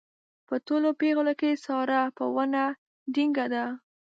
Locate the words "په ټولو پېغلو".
0.47-1.33